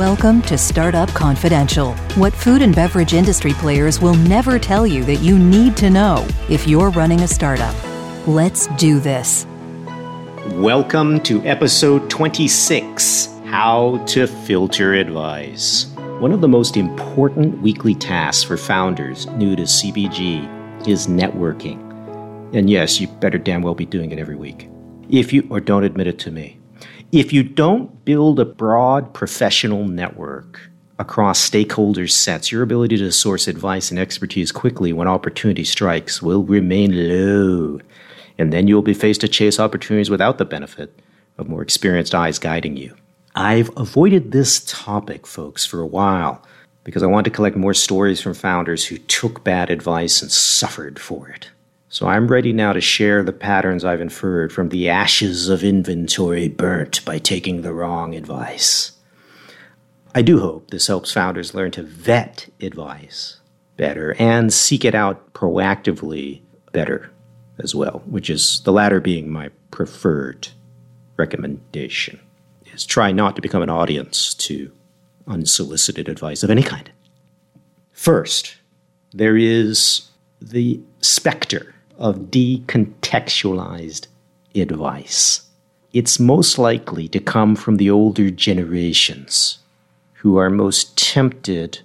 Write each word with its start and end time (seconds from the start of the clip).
Welcome 0.00 0.40
to 0.42 0.56
Startup 0.56 1.10
Confidential, 1.10 1.92
what 2.14 2.32
food 2.32 2.62
and 2.62 2.74
beverage 2.74 3.12
industry 3.12 3.52
players 3.52 4.00
will 4.00 4.14
never 4.14 4.58
tell 4.58 4.86
you 4.86 5.04
that 5.04 5.16
you 5.16 5.38
need 5.38 5.76
to 5.76 5.90
know 5.90 6.26
if 6.48 6.66
you're 6.66 6.88
running 6.88 7.20
a 7.20 7.28
startup. 7.28 7.74
Let's 8.26 8.66
do 8.78 8.98
this. 8.98 9.44
Welcome 10.52 11.20
to 11.24 11.44
episode 11.44 12.08
26 12.08 13.26
How 13.44 14.02
to 14.06 14.26
Filter 14.26 14.94
Advice. 14.94 15.84
One 16.18 16.32
of 16.32 16.40
the 16.40 16.48
most 16.48 16.78
important 16.78 17.60
weekly 17.60 17.94
tasks 17.94 18.42
for 18.42 18.56
founders 18.56 19.26
new 19.26 19.54
to 19.54 19.64
CPG 19.64 20.88
is 20.88 21.08
networking. 21.08 21.78
And 22.54 22.70
yes, 22.70 23.02
you 23.02 23.06
better 23.06 23.36
damn 23.36 23.60
well 23.60 23.74
be 23.74 23.84
doing 23.84 24.12
it 24.12 24.18
every 24.18 24.36
week. 24.36 24.66
If 25.10 25.34
you, 25.34 25.46
or 25.50 25.60
don't 25.60 25.84
admit 25.84 26.06
it 26.06 26.18
to 26.20 26.30
me. 26.30 26.59
If 27.12 27.32
you 27.32 27.42
don't 27.42 28.04
build 28.04 28.38
a 28.38 28.44
broad 28.44 29.12
professional 29.14 29.84
network 29.84 30.60
across 30.96 31.40
stakeholder 31.40 32.06
sets, 32.06 32.52
your 32.52 32.62
ability 32.62 32.98
to 32.98 33.10
source 33.10 33.48
advice 33.48 33.90
and 33.90 33.98
expertise 33.98 34.52
quickly 34.52 34.92
when 34.92 35.08
opportunity 35.08 35.64
strikes 35.64 36.22
will 36.22 36.44
remain 36.44 37.08
low. 37.08 37.80
And 38.38 38.52
then 38.52 38.68
you'll 38.68 38.82
be 38.82 38.94
faced 38.94 39.22
to 39.22 39.28
chase 39.28 39.58
opportunities 39.58 40.08
without 40.08 40.38
the 40.38 40.44
benefit 40.44 41.00
of 41.36 41.48
more 41.48 41.62
experienced 41.62 42.14
eyes 42.14 42.38
guiding 42.38 42.76
you. 42.76 42.94
I've 43.34 43.76
avoided 43.76 44.30
this 44.30 44.62
topic, 44.64 45.26
folks, 45.26 45.66
for 45.66 45.80
a 45.80 45.86
while 45.86 46.46
because 46.84 47.02
I 47.02 47.06
want 47.06 47.24
to 47.24 47.30
collect 47.32 47.56
more 47.56 47.74
stories 47.74 48.20
from 48.20 48.34
founders 48.34 48.84
who 48.84 48.98
took 48.98 49.42
bad 49.42 49.68
advice 49.68 50.22
and 50.22 50.30
suffered 50.30 51.00
for 51.00 51.28
it. 51.28 51.50
So 51.92 52.06
I'm 52.06 52.28
ready 52.28 52.52
now 52.52 52.72
to 52.72 52.80
share 52.80 53.24
the 53.24 53.32
patterns 53.32 53.84
I've 53.84 54.00
inferred 54.00 54.52
from 54.52 54.68
the 54.68 54.88
ashes 54.88 55.48
of 55.48 55.64
inventory 55.64 56.46
burnt 56.46 57.04
by 57.04 57.18
taking 57.18 57.62
the 57.62 57.74
wrong 57.74 58.14
advice. 58.14 58.92
I 60.14 60.22
do 60.22 60.38
hope 60.38 60.70
this 60.70 60.86
helps 60.86 61.10
founders 61.10 61.52
learn 61.52 61.72
to 61.72 61.82
vet 61.82 62.48
advice 62.60 63.40
better 63.76 64.14
and 64.20 64.52
seek 64.52 64.84
it 64.84 64.94
out 64.94 65.32
proactively 65.32 66.42
better 66.70 67.10
as 67.58 67.74
well, 67.74 68.04
which 68.06 68.30
is 68.30 68.60
the 68.60 68.72
latter 68.72 69.00
being 69.00 69.28
my 69.28 69.50
preferred 69.72 70.46
recommendation. 71.16 72.20
Is 72.72 72.86
try 72.86 73.10
not 73.10 73.34
to 73.34 73.42
become 73.42 73.62
an 73.62 73.68
audience 73.68 74.32
to 74.34 74.70
unsolicited 75.26 76.08
advice 76.08 76.44
of 76.44 76.50
any 76.50 76.62
kind. 76.62 76.88
First, 77.90 78.58
there 79.12 79.36
is 79.36 80.08
the 80.40 80.80
specter 81.00 81.74
of 82.00 82.30
decontextualized 82.30 84.06
advice. 84.54 85.42
It's 85.92 86.18
most 86.18 86.58
likely 86.58 87.06
to 87.08 87.20
come 87.20 87.54
from 87.54 87.76
the 87.76 87.90
older 87.90 88.30
generations 88.30 89.58
who 90.14 90.38
are 90.38 90.50
most 90.50 90.96
tempted 90.96 91.80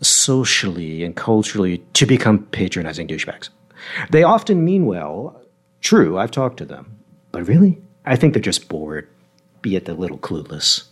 socially 0.00 1.04
and 1.04 1.16
culturally 1.16 1.78
to 1.94 2.06
become 2.06 2.44
patronizing 2.46 3.06
douchebags. 3.08 3.48
They 4.10 4.22
often 4.22 4.64
mean 4.64 4.86
well. 4.86 5.40
True, 5.80 6.18
I've 6.18 6.30
talked 6.30 6.58
to 6.58 6.64
them. 6.64 6.98
But 7.32 7.46
really, 7.46 7.78
I 8.04 8.16
think 8.16 8.34
they're 8.34 8.42
just 8.42 8.68
bored, 8.68 9.08
be 9.62 9.76
it 9.76 9.88
a 9.88 9.94
little 9.94 10.18
clueless 10.18 10.84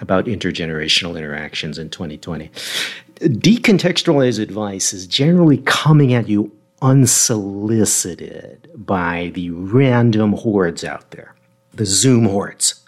about 0.00 0.26
intergenerational 0.26 1.16
interactions 1.16 1.78
in 1.78 1.90
2020. 1.90 2.50
Decontextualized 3.16 4.40
advice 4.40 4.92
is 4.92 5.06
generally 5.06 5.58
coming 5.58 6.14
at 6.14 6.28
you 6.28 6.52
unsolicited 6.82 8.70
by 8.74 9.30
the 9.34 9.50
random 9.50 10.32
hordes 10.32 10.84
out 10.84 11.10
there, 11.10 11.34
the 11.72 11.86
Zoom 11.86 12.24
hordes. 12.26 12.84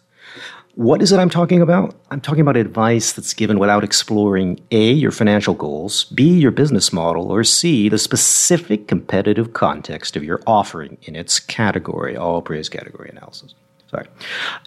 What 0.77 1.03
is 1.03 1.13
it 1.13 1.19
I'm 1.19 1.29
talking 1.29 1.61
about? 1.61 1.95
I'm 2.11 2.21
talking 2.21 2.41
about 2.41 2.57
advice 2.57 3.13
that's 3.13 3.35
given 3.35 3.59
without 3.59 3.85
exploring 3.85 4.61
A, 4.71 4.93
your 4.93 5.11
financial 5.11 5.55
goals, 5.55 6.05
B, 6.05 6.39
your 6.39 6.53
business 6.53 6.93
model, 6.93 7.31
or 7.31 7.45
C, 7.45 7.89
the 7.89 7.99
specific 7.99 8.89
competitive 8.89 9.53
context 9.53 10.17
of 10.17 10.25
your 10.25 10.41
offering 10.47 10.97
in 11.03 11.17
its 11.17 11.41
category, 11.41 12.17
all 12.17 12.41
praise 12.41 12.69
category 12.69 13.11
analysis. 13.11 13.55
Sorry. 13.91 14.07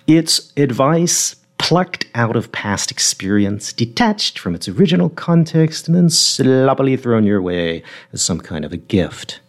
It's 0.06 0.52
advice 0.58 1.38
plucked 1.64 2.06
out 2.14 2.36
of 2.36 2.52
past 2.52 2.92
experience, 2.92 3.72
detached 3.72 4.38
from 4.38 4.54
its 4.54 4.68
original 4.68 5.10
context, 5.10 5.88
and 5.88 5.96
then 5.96 6.10
sloppily 6.10 6.98
thrown 6.98 7.24
your 7.24 7.42
way 7.42 7.82
as 8.12 8.22
some 8.22 8.42
kind 8.42 8.66
of 8.66 8.74
a 8.74 8.78
gift. 8.78 9.40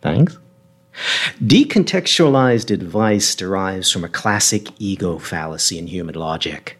Thanks? 0.00 0.36
Decontextualized 1.40 2.72
advice 2.72 3.36
derives 3.36 3.88
from 3.88 4.02
a 4.02 4.08
classic 4.08 4.68
ego 4.80 5.16
fallacy 5.16 5.78
in 5.78 5.86
human 5.86 6.16
logic. 6.16 6.76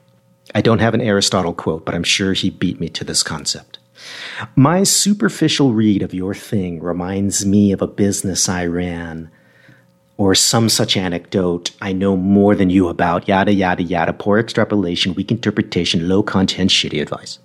I 0.56 0.60
don't 0.60 0.80
have 0.80 0.94
an 0.94 1.00
Aristotle 1.00 1.54
quote, 1.54 1.84
but 1.84 1.94
I'm 1.94 2.02
sure 2.02 2.32
he 2.32 2.50
beat 2.50 2.80
me 2.80 2.88
to 2.88 3.04
this 3.04 3.22
concept. 3.22 3.78
My 4.56 4.82
superficial 4.82 5.72
read 5.72 6.02
of 6.02 6.12
your 6.12 6.34
thing 6.34 6.82
reminds 6.82 7.46
me 7.46 7.70
of 7.70 7.80
a 7.80 7.86
business 7.86 8.48
I 8.48 8.66
ran 8.66 9.30
or 10.22 10.36
some 10.36 10.68
such 10.68 10.96
anecdote 10.96 11.72
I 11.80 11.92
know 11.92 12.16
more 12.16 12.54
than 12.54 12.70
you 12.70 12.86
about, 12.86 13.26
yada, 13.26 13.52
yada, 13.52 13.82
yada, 13.82 14.12
poor 14.12 14.38
extrapolation, 14.38 15.14
weak 15.14 15.32
interpretation, 15.32 16.08
low 16.08 16.22
content, 16.22 16.70
shitty 16.70 17.02
advice. 17.02 17.40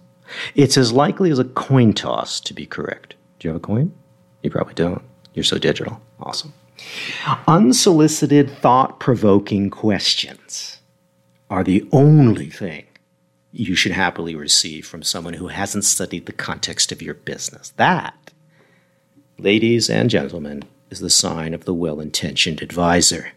It's 0.54 0.78
as 0.78 0.94
likely 0.94 1.32
as 1.32 1.40
a 1.40 1.44
coin 1.44 1.94
toss 1.94 2.40
to 2.42 2.54
be 2.54 2.68
correct. 2.68 3.16
Do 3.40 3.48
you 3.48 3.54
have 3.54 3.64
a 3.64 3.66
coin? 3.66 3.92
You 4.44 4.52
probably 4.52 4.76
don't. 4.76 5.02
You're 5.34 5.44
so 5.44 5.58
digital. 5.58 6.00
Awesome. 6.20 6.54
Unsolicited, 7.48 8.52
thought 8.52 9.00
provoking 9.00 9.72
questions 9.72 10.80
are 11.50 11.64
the 11.64 11.88
only 11.92 12.52
thing 12.52 12.86
you 13.52 13.74
should 13.74 13.94
happily 13.94 14.36
receive 14.36 14.86
from 14.86 15.02
someone 15.02 15.34
who 15.34 15.48
hasn't 15.48 15.84
studied 15.84 16.28
the 16.28 16.32
context 16.32 16.92
of 16.92 17.02
your 17.02 17.16
business. 17.16 17.70
That, 17.78 18.32
ladies 19.40 19.90
and 19.90 20.12
gentlemen, 20.12 20.64
is 20.90 21.00
the 21.00 21.10
sign 21.10 21.54
of 21.54 21.66
the 21.66 21.74
well 21.74 22.00
intentioned 22.00 22.62
advisor. 22.62 23.32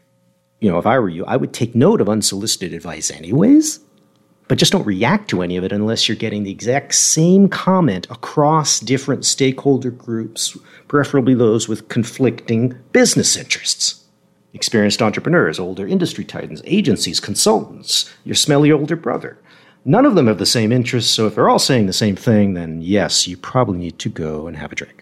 You 0.61 0.71
know, 0.71 0.79
if 0.79 0.87
I 0.87 0.99
were 0.99 1.09
you, 1.09 1.25
I 1.25 1.37
would 1.37 1.53
take 1.53 1.75
note 1.75 2.01
of 2.01 2.09
unsolicited 2.09 2.75
advice 2.75 3.11
anyways, 3.11 3.81
but 4.47 4.59
just 4.59 4.73
don't 4.73 4.87
react 4.87 5.31
to 5.31 5.43
any 5.43 5.57
of 5.57 5.65
it 5.65 5.73
unless 5.73 6.09
you're 6.09 6.17
getting 6.17 6.43
the 6.43 6.51
exact 6.51 6.95
same 6.95 7.49
comment 7.49 8.07
across 8.11 8.81
different 8.81 9.25
stakeholder 9.25 9.91
groups, 9.91 10.57
preferably 10.89 11.35
those 11.35 11.69
with 11.69 11.89
conflicting 11.89 12.77
business 12.93 13.37
interests. 13.37 14.05
Experienced 14.53 15.01
entrepreneurs, 15.01 15.61
older 15.61 15.87
industry 15.87 16.25
titans, 16.25 16.61
agencies, 16.65 17.21
consultants, 17.21 18.13
your 18.25 18.35
smelly 18.35 18.73
older 18.73 18.97
brother. 18.97 19.39
None 19.85 20.05
of 20.05 20.15
them 20.15 20.27
have 20.27 20.39
the 20.39 20.47
same 20.47 20.73
interests, 20.73 21.11
so 21.11 21.27
if 21.27 21.35
they're 21.35 21.49
all 21.49 21.59
saying 21.59 21.87
the 21.87 21.93
same 21.93 22.17
thing, 22.17 22.55
then 22.55 22.83
yes, 22.83 23.27
you 23.27 23.37
probably 23.37 23.79
need 23.79 23.99
to 24.01 24.09
go 24.09 24.47
and 24.47 24.57
have 24.57 24.73
a 24.73 24.75
drink. 24.75 25.00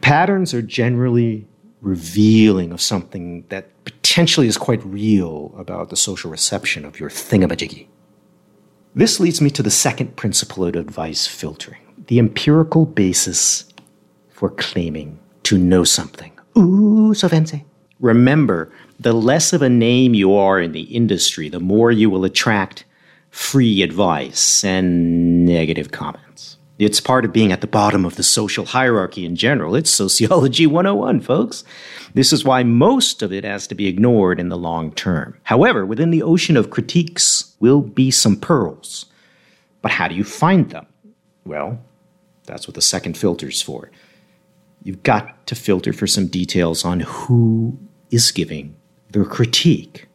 Patterns 0.00 0.52
are 0.54 0.62
generally 0.62 1.46
revealing 1.80 2.72
of 2.72 2.80
something 2.80 3.44
that 3.48 3.68
potentially 3.84 4.48
is 4.48 4.58
quite 4.58 4.84
real 4.84 5.54
about 5.56 5.90
the 5.90 5.96
social 5.96 6.30
reception 6.30 6.84
of 6.84 6.98
your 6.98 7.10
thingamajiggy. 7.10 7.86
This 8.94 9.20
leads 9.20 9.40
me 9.40 9.50
to 9.50 9.62
the 9.62 9.70
second 9.70 10.16
principle 10.16 10.64
of 10.64 10.74
advice 10.74 11.26
filtering 11.26 11.80
the 12.06 12.18
empirical 12.18 12.86
basis 12.86 13.64
for 14.28 14.50
claiming 14.50 15.18
to 15.42 15.58
know 15.58 15.84
something. 15.84 16.32
Ooh, 16.56 17.14
so 17.14 17.28
fancy. 17.28 17.64
Remember, 18.00 18.72
the 19.00 19.12
less 19.12 19.52
of 19.52 19.62
a 19.62 19.68
name 19.68 20.14
you 20.14 20.34
are 20.34 20.60
in 20.60 20.72
the 20.72 20.82
industry, 20.82 21.48
the 21.48 21.60
more 21.60 21.90
you 21.90 22.10
will 22.10 22.24
attract 22.24 22.84
free 23.30 23.82
advice 23.82 24.64
and 24.64 25.44
negative 25.44 25.90
comments. 25.90 26.25
It's 26.78 27.00
part 27.00 27.24
of 27.24 27.32
being 27.32 27.52
at 27.52 27.62
the 27.62 27.66
bottom 27.66 28.04
of 28.04 28.16
the 28.16 28.22
social 28.22 28.66
hierarchy 28.66 29.24
in 29.24 29.34
general. 29.34 29.74
It's 29.74 29.90
Sociology 29.90 30.66
101, 30.66 31.20
folks. 31.20 31.64
This 32.12 32.34
is 32.34 32.44
why 32.44 32.64
most 32.64 33.22
of 33.22 33.32
it 33.32 33.44
has 33.44 33.66
to 33.68 33.74
be 33.74 33.86
ignored 33.86 34.38
in 34.38 34.50
the 34.50 34.58
long 34.58 34.92
term. 34.92 35.38
However, 35.44 35.86
within 35.86 36.10
the 36.10 36.22
ocean 36.22 36.56
of 36.56 36.70
critiques 36.70 37.56
will 37.60 37.80
be 37.80 38.10
some 38.10 38.36
pearls. 38.36 39.06
But 39.80 39.92
how 39.92 40.08
do 40.08 40.14
you 40.14 40.24
find 40.24 40.68
them? 40.68 40.86
Well, 41.46 41.80
that's 42.44 42.68
what 42.68 42.74
the 42.74 42.82
second 42.82 43.16
filter's 43.16 43.62
for. 43.62 43.90
You've 44.82 45.02
got 45.02 45.46
to 45.46 45.54
filter 45.54 45.94
for 45.94 46.06
some 46.06 46.26
details 46.26 46.84
on 46.84 47.00
who 47.00 47.78
is 48.10 48.32
giving 48.32 48.76
the 49.12 49.24
critique. 49.24 50.08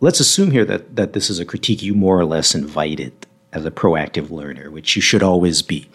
Let's 0.00 0.20
assume 0.20 0.52
here 0.52 0.64
that, 0.64 0.96
that 0.96 1.12
this 1.12 1.28
is 1.28 1.38
a 1.38 1.44
critique 1.44 1.82
you 1.82 1.94
more 1.94 2.18
or 2.18 2.24
less 2.24 2.54
invited 2.54 3.26
as 3.52 3.64
a 3.64 3.70
proactive 3.70 4.30
learner, 4.30 4.70
which 4.70 4.96
you 4.96 5.02
should 5.02 5.22
always 5.22 5.62
be. 5.62 5.88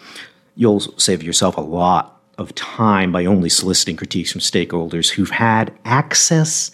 You'll 0.54 0.80
save 0.80 1.22
yourself 1.22 1.56
a 1.56 1.62
lot 1.62 2.20
of 2.38 2.54
time 2.54 3.12
by 3.12 3.24
only 3.24 3.48
soliciting 3.48 3.96
critiques 3.96 4.32
from 4.32 4.40
stakeholders 4.40 5.10
who've 5.10 5.30
had 5.30 5.72
access 5.84 6.70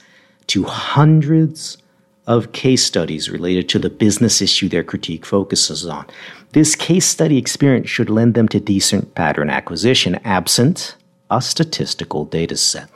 to 0.48 0.64
hundreds 0.64 1.78
of 2.26 2.52
case 2.52 2.84
studies 2.84 3.30
related 3.30 3.68
to 3.70 3.78
the 3.78 3.90
business 3.90 4.42
issue 4.42 4.68
their 4.68 4.84
critique 4.84 5.24
focuses 5.24 5.86
on. 5.86 6.06
This 6.52 6.74
case 6.74 7.06
study 7.06 7.38
experience 7.38 7.88
should 7.88 8.10
lend 8.10 8.34
them 8.34 8.48
to 8.48 8.60
decent 8.60 9.14
pattern 9.14 9.50
acquisition, 9.50 10.16
absent 10.24 10.94
a 11.30 11.42
statistical 11.42 12.24
data 12.24 12.56
set. 12.56 12.88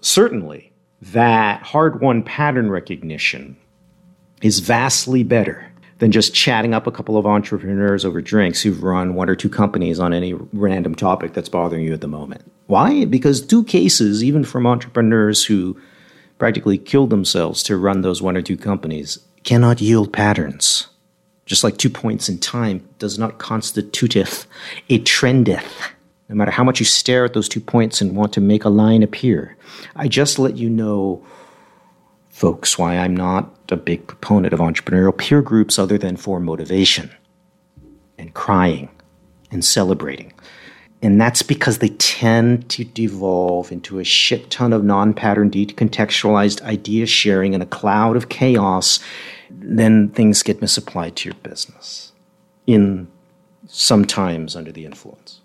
Certainly, 0.00 0.72
that 1.00 1.62
hard 1.62 2.00
won 2.00 2.22
pattern 2.22 2.70
recognition 2.70 3.56
is 4.42 4.60
vastly 4.60 5.22
better 5.22 5.70
than 5.98 6.10
just 6.10 6.34
chatting 6.34 6.74
up 6.74 6.86
a 6.86 6.92
couple 6.92 7.16
of 7.16 7.26
entrepreneurs 7.26 8.04
over 8.04 8.20
drinks 8.20 8.62
who've 8.62 8.82
run 8.82 9.14
one 9.14 9.30
or 9.30 9.36
two 9.36 9.48
companies 9.48 10.00
on 10.00 10.12
any 10.12 10.34
random 10.52 10.94
topic 10.94 11.32
that's 11.32 11.48
bothering 11.48 11.84
you 11.84 11.92
at 11.92 12.00
the 12.00 12.08
moment. 12.08 12.50
Why? 12.66 13.04
Because 13.04 13.44
two 13.44 13.64
cases, 13.64 14.24
even 14.24 14.44
from 14.44 14.66
entrepreneurs 14.66 15.44
who 15.44 15.80
practically 16.38 16.78
killed 16.78 17.10
themselves 17.10 17.62
to 17.64 17.76
run 17.76 18.00
those 18.00 18.20
one 18.20 18.36
or 18.36 18.42
two 18.42 18.56
companies, 18.56 19.18
cannot 19.44 19.80
yield 19.80 20.12
patterns. 20.12 20.88
Just 21.46 21.62
like 21.62 21.76
two 21.76 21.90
points 21.90 22.28
in 22.28 22.38
time 22.38 22.86
does 22.98 23.18
not 23.18 23.38
constituteth 23.38 24.46
a 24.88 24.98
trendeth. 25.00 25.90
No 26.28 26.34
matter 26.34 26.50
how 26.50 26.64
much 26.64 26.80
you 26.80 26.86
stare 26.86 27.26
at 27.26 27.34
those 27.34 27.50
two 27.50 27.60
points 27.60 28.00
and 28.00 28.16
want 28.16 28.32
to 28.32 28.40
make 28.40 28.64
a 28.64 28.70
line 28.70 29.02
appear. 29.02 29.56
I 29.94 30.08
just 30.08 30.38
let 30.38 30.56
you 30.56 30.70
know 30.70 31.24
folks, 32.34 32.76
why 32.76 32.96
I'm 32.96 33.16
not 33.16 33.63
a 33.72 33.76
big 33.76 34.06
proponent 34.06 34.52
of 34.52 34.60
entrepreneurial 34.60 35.16
peer 35.16 35.42
groups 35.42 35.78
other 35.78 35.98
than 35.98 36.16
for 36.16 36.40
motivation 36.40 37.10
and 38.18 38.34
crying 38.34 38.88
and 39.50 39.64
celebrating. 39.64 40.32
And 41.02 41.20
that's 41.20 41.42
because 41.42 41.78
they 41.78 41.90
tend 41.90 42.70
to 42.70 42.84
devolve 42.84 43.70
into 43.70 43.98
a 43.98 44.04
shit 44.04 44.50
ton 44.50 44.72
of 44.72 44.84
non 44.84 45.12
pattern, 45.12 45.50
decontextualized 45.50 46.62
idea 46.62 47.06
sharing 47.06 47.52
and 47.52 47.62
a 47.62 47.66
cloud 47.66 48.16
of 48.16 48.30
chaos. 48.30 49.00
Then 49.50 50.08
things 50.08 50.42
get 50.42 50.62
misapplied 50.62 51.16
to 51.16 51.28
your 51.28 51.36
business 51.42 52.12
in 52.66 53.08
sometimes 53.66 54.56
under 54.56 54.72
the 54.72 54.86
influence. 54.86 55.40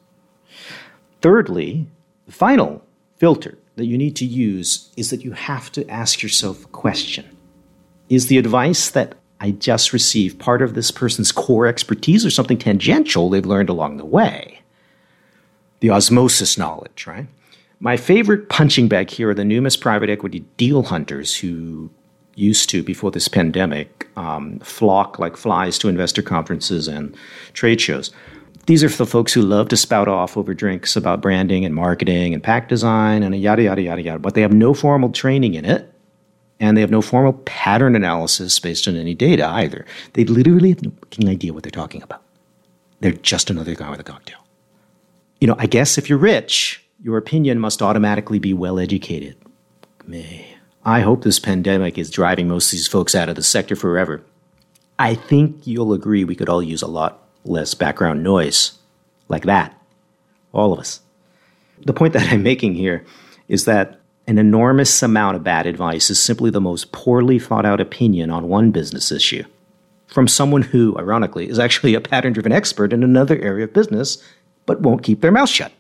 Thirdly, 1.21 1.87
the 2.25 2.31
final 2.31 2.81
filter 3.17 3.57
that 3.75 3.85
you 3.85 3.97
need 3.97 4.15
to 4.15 4.25
use 4.25 4.91
is 4.95 5.09
that 5.09 5.25
you 5.25 5.33
have 5.33 5.71
to 5.73 5.87
ask 5.89 6.21
yourself 6.21 6.63
a 6.63 6.69
question 6.69 7.25
Is 8.09 8.27
the 8.27 8.39
advice 8.39 8.89
that 8.89 9.15
I 9.39 9.51
just 9.51 9.93
received 9.93 10.39
part 10.39 10.61
of 10.61 10.73
this 10.73 10.91
person's 10.91 11.31
core 11.31 11.67
expertise 11.67 12.25
or 12.25 12.31
something 12.31 12.57
tangential 12.57 13.29
they've 13.29 13.45
learned 13.45 13.69
along 13.69 13.97
the 13.97 14.05
way? 14.05 14.59
The 15.79 15.91
osmosis 15.91 16.57
knowledge, 16.57 17.07
right? 17.07 17.27
My 17.79 17.95
favorite 17.95 18.49
punching 18.49 18.89
bag 18.89 19.09
here 19.09 19.29
are 19.29 19.33
the 19.33 19.45
numerous 19.45 19.77
private 19.77 20.09
equity 20.09 20.39
deal 20.57 20.83
hunters 20.83 21.37
who 21.37 21.89
used 22.35 22.69
to, 22.71 22.83
before 22.83 23.11
this 23.11 23.27
pandemic, 23.27 24.07
um, 24.17 24.59
flock 24.59 25.19
like 25.19 25.37
flies 25.37 25.77
to 25.77 25.87
investor 25.87 26.21
conferences 26.21 26.87
and 26.87 27.15
trade 27.53 27.79
shows. 27.79 28.11
These 28.65 28.83
are 28.83 28.89
the 28.89 29.05
folks 29.05 29.33
who 29.33 29.41
love 29.41 29.69
to 29.69 29.77
spout 29.77 30.07
off 30.07 30.35
over 30.35 30.53
drinks 30.53 30.95
about 30.95 31.21
branding 31.21 31.63
and 31.63 31.73
marketing 31.73 32.33
and 32.33 32.43
pack 32.43 32.69
design 32.69 33.23
and 33.23 33.35
yada, 33.39 33.63
yada, 33.63 33.81
yada, 33.81 34.01
yada. 34.01 34.19
But 34.19 34.33
they 34.33 34.41
have 34.41 34.53
no 34.53 34.73
formal 34.73 35.11
training 35.11 35.53
in 35.53 35.65
it. 35.65 35.93
And 36.59 36.75
they 36.75 36.81
have 36.81 36.91
no 36.91 37.01
formal 37.01 37.33
pattern 37.33 37.95
analysis 37.95 38.59
based 38.59 38.87
on 38.87 38.97
any 38.97 39.15
data 39.15 39.47
either. 39.47 39.85
They 40.13 40.25
literally 40.25 40.69
have 40.69 40.83
no 41.19 41.31
idea 41.31 41.53
what 41.53 41.63
they're 41.63 41.71
talking 41.71 42.03
about. 42.03 42.21
They're 42.99 43.13
just 43.13 43.49
another 43.49 43.75
guy 43.75 43.89
with 43.89 43.99
a 43.99 44.03
cocktail. 44.03 44.39
You 45.39 45.47
know, 45.47 45.55
I 45.57 45.67
guess 45.67 45.97
if 45.97 46.09
you're 46.09 46.17
rich, 46.17 46.83
your 47.01 47.17
opinion 47.17 47.59
must 47.59 47.81
automatically 47.81 48.39
be 48.39 48.53
well 48.53 48.77
educated. 48.77 49.37
Me. 50.05 50.55
I 50.83 51.01
hope 51.01 51.23
this 51.23 51.39
pandemic 51.39 51.97
is 51.97 52.09
driving 52.09 52.47
most 52.47 52.67
of 52.67 52.71
these 52.71 52.87
folks 52.87 53.15
out 53.15 53.29
of 53.29 53.35
the 53.35 53.43
sector 53.43 53.75
forever. 53.75 54.21
I 54.97 55.15
think 55.15 55.65
you'll 55.65 55.93
agree 55.93 56.23
we 56.23 56.35
could 56.35 56.49
all 56.49 56.63
use 56.63 56.81
a 56.81 56.87
lot 56.87 57.23
less 57.45 57.73
background 57.73 58.23
noise 58.23 58.73
like 59.29 59.43
that. 59.43 59.79
All 60.51 60.73
of 60.73 60.79
us. 60.79 60.99
The 61.85 61.93
point 61.93 62.13
that 62.13 62.33
I'm 62.33 62.43
making 62.43 62.75
here 62.75 63.05
is 63.47 63.65
that 63.65 63.98
an 64.29 64.37
enormous 64.37 65.01
amount 65.01 65.35
of 65.35 65.43
bad 65.43 65.65
advice 65.65 66.11
is 66.11 66.21
simply 66.21 66.51
the 66.51 66.61
most 66.61 66.91
poorly 66.91 67.39
thought 67.39 67.65
out 67.65 67.81
opinion 67.81 68.29
on 68.29 68.47
one 68.47 68.69
business 68.69 69.11
issue 69.11 69.43
from 70.05 70.27
someone 70.27 70.61
who, 70.61 70.95
ironically, 70.99 71.49
is 71.49 71.57
actually 71.57 71.95
a 71.95 72.01
pattern 72.01 72.33
driven 72.33 72.51
expert 72.51 72.93
in 72.93 73.01
another 73.01 73.39
area 73.39 73.63
of 73.63 73.73
business 73.73 74.23
but 74.67 74.81
won't 74.81 75.01
keep 75.01 75.21
their 75.21 75.31
mouth 75.31 75.49
shut. 75.49 75.71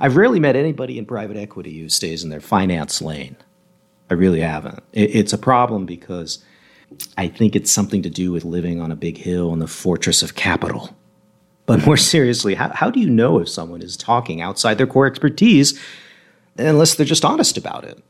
I've 0.00 0.16
rarely 0.16 0.40
met 0.40 0.56
anybody 0.56 0.96
in 0.96 1.04
private 1.04 1.36
equity 1.36 1.78
who 1.78 1.90
stays 1.90 2.24
in 2.24 2.30
their 2.30 2.40
finance 2.40 3.02
lane. 3.02 3.36
I 4.08 4.14
really 4.14 4.40
haven't. 4.40 4.82
It's 4.94 5.34
a 5.34 5.38
problem 5.38 5.84
because 5.84 6.42
I 7.18 7.28
think 7.28 7.54
it's 7.54 7.70
something 7.70 8.00
to 8.02 8.10
do 8.10 8.32
with 8.32 8.46
living 8.46 8.80
on 8.80 8.92
a 8.92 8.96
big 8.96 9.18
hill 9.18 9.52
in 9.52 9.58
the 9.58 9.68
fortress 9.68 10.22
of 10.22 10.34
capital. 10.34 10.96
But 11.66 11.84
more 11.84 11.96
seriously, 11.98 12.54
how, 12.54 12.70
how 12.70 12.90
do 12.90 12.98
you 12.98 13.10
know 13.10 13.40
if 13.40 13.48
someone 13.50 13.82
is 13.82 13.94
talking 13.94 14.40
outside 14.40 14.78
their 14.78 14.86
core 14.86 15.06
expertise 15.06 15.78
unless 16.56 16.94
they're 16.94 17.06
just 17.06 17.24
honest 17.24 17.56
about 17.56 17.84
it? 17.84 18.02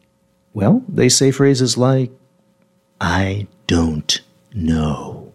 Well, 0.53 0.83
they 0.89 1.09
say 1.09 1.31
phrases 1.31 1.77
like, 1.77 2.11
I 3.01 3.47
don't 3.67 4.21
know. 4.53 5.33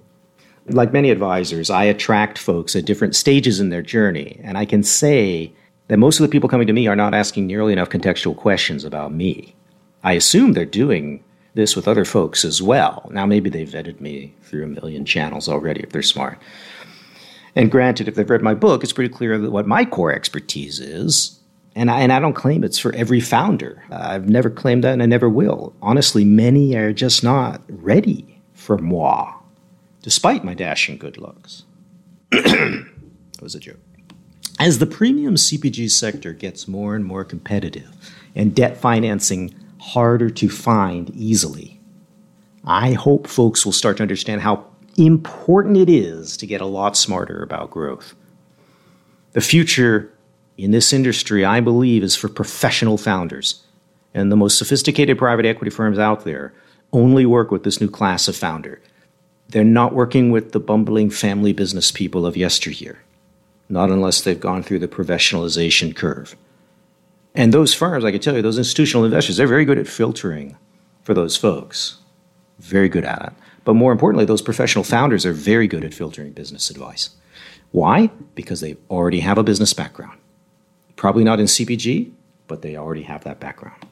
Like 0.68 0.94
many 0.94 1.10
advisors, 1.10 1.70
I 1.70 1.86
attract 1.86 2.38
folks 2.38 2.76
at 2.76 2.86
different 2.86 3.16
stages 3.16 3.60
in 3.60 3.70
their 3.70 3.82
journey, 3.82 4.40
and 4.44 4.58
I 4.58 4.66
can 4.66 4.84
say 4.84 5.52
that 5.88 5.98
most 5.98 6.20
of 6.20 6.24
the 6.24 6.32
people 6.32 6.48
coming 6.48 6.68
to 6.68 6.74
me 6.74 6.88
are 6.88 6.96
not 6.96 7.14
asking 7.14 7.48
nearly 7.48 7.74
enough 7.74 7.90
contextual 7.90 8.38
questions 8.38 8.84
about 8.84 9.12
me. 9.12 9.56
I 10.04 10.14
assume 10.14 10.54
they're 10.54 10.66
doing 10.66 11.24
this 11.56 11.76
with 11.76 11.88
other 11.88 12.06
folks 12.06 12.46
as 12.46 12.62
well. 12.62 13.10
Now, 13.12 13.26
maybe 13.26 13.50
they've 13.50 13.68
vetted 13.68 14.00
me 14.00 14.34
through 14.44 14.64
a 14.64 14.68
million 14.68 15.04
channels 15.06 15.50
already 15.50 15.82
if 15.82 15.90
they're 15.90 16.04
smart. 16.04 16.40
And 17.56 17.72
granted, 17.72 18.08
if 18.08 18.16
they've 18.16 18.30
read 18.30 18.44
my 18.44 18.54
book, 18.54 18.84
it's 18.84 18.94
pretty 18.94 19.14
clear 19.14 19.38
that 19.38 19.52
what 19.52 19.68
my 19.68 19.84
core 19.84 20.14
expertise 20.14 20.80
is. 20.80 21.39
And 21.76 21.90
I, 21.90 22.02
and 22.02 22.12
I 22.12 22.20
don't 22.20 22.34
claim 22.34 22.64
it's 22.64 22.80
for 22.80 22.94
every 22.96 23.20
founder. 23.20 23.84
I've 23.92 24.28
never 24.28 24.50
claimed 24.50 24.84
that 24.84 24.94
and 24.94 25.04
I 25.04 25.06
never 25.06 25.30
will. 25.30 25.74
Honestly, 25.82 26.26
many 26.26 26.76
are 26.76 26.92
just 26.92 27.24
not 27.24 27.62
ready 27.70 28.42
for 28.54 28.78
moi, 28.78 29.34
despite 30.02 30.44
my 30.44 30.54
dashing 30.54 30.98
good 30.98 31.18
looks. 31.18 31.64
that 32.32 32.86
was 33.42 33.56
a 33.56 33.60
joke. 33.60 33.80
As 34.60 34.80
the 34.80 34.86
premium 34.86 35.36
CPG 35.36 35.90
sector 35.92 36.34
gets 36.34 36.68
more 36.68 36.96
and 36.96 37.06
more 37.06 37.24
competitive 37.24 37.90
and 38.36 38.54
debt 38.54 38.78
financing 38.78 39.54
harder 39.80 40.30
to 40.30 40.50
find 40.50 41.10
easily. 41.12 41.80
I 42.66 42.94
hope 42.94 43.28
folks 43.28 43.66
will 43.66 43.74
start 43.74 43.98
to 43.98 44.04
understand 44.04 44.42
how 44.42 44.66
important 44.98 45.78
it 45.78 45.90
is 45.90 46.36
to 46.38 46.46
get 46.46 46.62
a 46.62 46.66
lot 46.66 46.98
smarter 46.98 47.42
about 47.42 47.72
growth. 47.72 48.16
The 49.32 49.42
future 49.42 50.12
in 50.60 50.72
this 50.72 50.92
industry, 50.92 51.46
I 51.46 51.62
believe, 51.62 52.04
is 52.04 52.18
for 52.18 52.28
professional 52.28 52.98
founders. 52.98 53.64
And 54.14 54.30
the 54.30 54.36
most 54.36 54.58
sophisticated 54.58 55.18
private 55.18 55.46
equity 55.46 55.70
firms 55.70 55.98
out 55.98 56.26
there 56.26 56.54
only 56.92 57.26
work 57.26 57.50
with 57.50 57.64
this 57.64 57.80
new 57.80 57.90
class 57.90 58.28
of 58.28 58.36
founder. 58.36 58.82
They're 59.48 59.64
not 59.64 59.94
working 59.94 60.32
with 60.32 60.52
the 60.52 60.60
bumbling 60.60 61.12
family 61.12 61.54
business 61.54 61.92
people 61.92 62.26
of 62.26 62.36
yesteryear, 62.36 63.00
not 63.70 63.90
unless 63.90 64.22
they've 64.22 64.40
gone 64.40 64.62
through 64.62 64.80
the 64.80 64.88
professionalization 64.90 65.96
curve. 65.96 66.36
And 67.34 67.54
those 67.54 67.74
firms, 67.74 68.04
I 68.04 68.12
can 68.12 68.20
tell 68.20 68.36
you, 68.36 68.42
those 68.42 68.58
institutional 68.58 69.06
investors, 69.06 69.38
they're 69.38 69.48
very 69.48 69.66
good 69.66 69.78
at 69.78 69.88
filtering 69.88 70.58
for 71.04 71.14
those 71.14 71.38
folks. 71.38 72.00
Very 72.60 72.90
good 72.90 73.06
at 73.06 73.22
it. 73.22 73.34
But 73.64 73.76
more 73.76 73.94
importantly, 73.94 74.26
those 74.26 74.42
professional 74.42 74.84
founders 74.84 75.26
are 75.26 75.32
very 75.32 75.68
good 75.68 75.86
at 75.86 75.94
filtering 75.94 76.34
business 76.34 76.70
advice. 76.70 77.12
Why? 77.72 78.08
Because 78.36 78.60
they 78.60 78.76
already 78.90 79.22
have 79.22 79.38
a 79.38 79.44
business 79.44 79.74
background. 79.74 80.20
Probably 81.00 81.24
not 81.24 81.40
in 81.40 81.46
CPG, 81.46 82.12
but 82.48 82.62
they 82.62 82.76
already 82.76 83.04
have 83.04 83.24
that 83.24 83.40
background. 83.40 83.86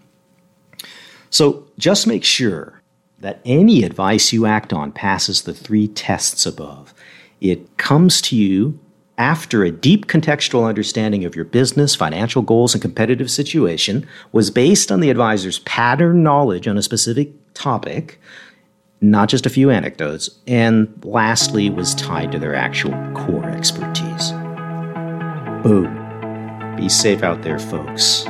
So 1.29 1.65
just 1.77 2.05
make 2.05 2.25
sure 2.25 2.81
that 3.19 3.39
any 3.45 3.83
advice 3.83 4.33
you 4.33 4.45
act 4.45 4.73
on 4.73 4.91
passes 4.91 5.43
the 5.43 5.53
three 5.53 5.87
tests 5.87 6.45
above. 6.45 6.93
It 7.39 7.77
comes 7.77 8.21
to 8.23 8.35
you 8.35 8.77
after 9.17 9.63
a 9.63 9.71
deep 9.71 10.07
contextual 10.07 10.67
understanding 10.67 11.23
of 11.23 11.33
your 11.33 11.45
business, 11.45 11.95
financial 11.95 12.41
goals, 12.41 12.73
and 12.73 12.81
competitive 12.81 13.31
situation 13.31 14.05
was 14.33 14.51
based 14.51 14.91
on 14.91 14.99
the 14.99 15.09
advisor's 15.09 15.59
pattern 15.59 16.23
knowledge 16.23 16.67
on 16.67 16.77
a 16.77 16.83
specific 16.83 17.31
topic, 17.53 18.19
not 18.99 19.29
just 19.29 19.45
a 19.45 19.49
few 19.49 19.69
anecdotes, 19.69 20.29
and 20.45 20.93
lastly, 21.05 21.69
was 21.69 21.95
tied 21.95 22.33
to 22.33 22.37
their 22.37 22.53
actual 22.53 22.91
core 23.13 23.49
expertise. 23.49 24.31
Boom. 25.63 26.06
Be 26.77 26.87
safe 26.87 27.23
out 27.23 27.41
there, 27.41 27.59
folks. 27.59 28.23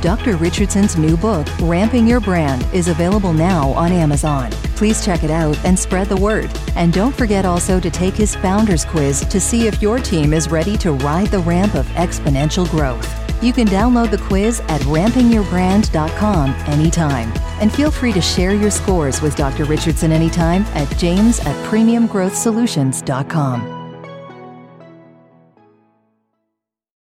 Dr. 0.00 0.36
Richardson's 0.36 0.96
new 0.96 1.18
book, 1.18 1.46
Ramping 1.60 2.06
Your 2.06 2.20
Brand, 2.20 2.66
is 2.72 2.88
available 2.88 3.34
now 3.34 3.72
on 3.72 3.92
Amazon. 3.92 4.50
Please 4.76 5.04
check 5.04 5.24
it 5.24 5.30
out 5.30 5.62
and 5.64 5.78
spread 5.78 6.08
the 6.08 6.16
word. 6.16 6.50
And 6.74 6.90
don't 6.90 7.14
forget 7.14 7.44
also 7.44 7.78
to 7.78 7.90
take 7.90 8.14
his 8.14 8.34
Founders 8.36 8.86
Quiz 8.86 9.20
to 9.26 9.38
see 9.38 9.66
if 9.66 9.82
your 9.82 9.98
team 9.98 10.32
is 10.32 10.50
ready 10.50 10.78
to 10.78 10.92
ride 10.92 11.28
the 11.28 11.40
ramp 11.40 11.74
of 11.74 11.84
exponential 11.88 12.66
growth. 12.70 13.20
You 13.42 13.52
can 13.52 13.66
download 13.66 14.10
the 14.10 14.16
quiz 14.18 14.60
at 14.68 14.80
rampingyourbrand.com 14.82 16.50
anytime. 16.66 17.32
And 17.60 17.72
feel 17.72 17.90
free 17.90 18.12
to 18.12 18.20
share 18.20 18.54
your 18.54 18.70
scores 18.70 19.20
with 19.20 19.34
Dr. 19.36 19.64
Richardson 19.64 20.12
anytime 20.12 20.62
at 20.74 20.96
james 20.98 21.40
at 21.40 21.56
premiumgrowthsolutions.com. 21.66 23.79